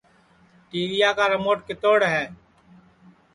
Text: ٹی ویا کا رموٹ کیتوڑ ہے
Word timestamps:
ٹی 0.69 0.81
ویا 0.91 1.09
کا 1.17 1.25
رموٹ 1.33 1.57
کیتوڑ 1.67 1.99
ہے 2.13 2.23